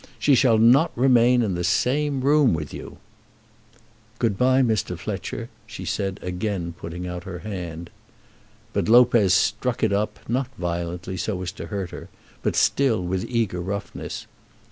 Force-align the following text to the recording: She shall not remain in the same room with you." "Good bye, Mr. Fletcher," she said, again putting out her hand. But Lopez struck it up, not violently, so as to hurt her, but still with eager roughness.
She 0.17 0.33
shall 0.33 0.57
not 0.57 0.91
remain 0.97 1.43
in 1.43 1.53
the 1.53 1.63
same 1.63 2.21
room 2.21 2.55
with 2.55 2.73
you." 2.73 2.97
"Good 4.17 4.35
bye, 4.35 4.63
Mr. 4.63 4.97
Fletcher," 4.97 5.47
she 5.67 5.85
said, 5.85 6.19
again 6.23 6.73
putting 6.75 7.05
out 7.05 7.23
her 7.25 7.37
hand. 7.45 7.91
But 8.73 8.89
Lopez 8.89 9.31
struck 9.35 9.83
it 9.83 9.93
up, 9.93 10.17
not 10.27 10.49
violently, 10.57 11.17
so 11.17 11.39
as 11.43 11.51
to 11.51 11.67
hurt 11.67 11.91
her, 11.91 12.09
but 12.41 12.55
still 12.55 13.03
with 13.03 13.25
eager 13.29 13.61
roughness. 13.61 14.25